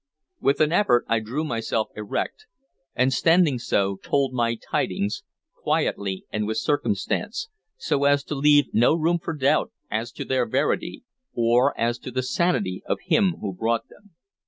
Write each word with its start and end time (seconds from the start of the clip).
With 0.39 0.61
an 0.61 0.71
effort 0.71 1.05
I 1.07 1.19
drew 1.19 1.43
myself 1.43 1.89
erect, 1.95 2.47
and 2.95 3.13
standing 3.13 3.59
so 3.59 3.97
told 3.97 4.33
my 4.33 4.55
tidings, 4.55 5.21
quietly 5.53 6.25
and 6.31 6.47
with 6.47 6.57
circumstance, 6.57 7.49
so 7.77 8.05
as 8.05 8.23
to 8.23 8.33
leave 8.33 8.73
no 8.73 8.95
room 8.95 9.19
for 9.19 9.35
doubt 9.35 9.71
as 9.91 10.11
to 10.13 10.25
their 10.25 10.47
verity, 10.47 11.03
or 11.35 11.79
as 11.79 11.99
to 11.99 12.09
the 12.09 12.23
sanity 12.23 12.81
of 12.87 12.97
him 13.09 13.35
who 13.41 13.53
brought 13.53 13.89
them. 13.89 14.15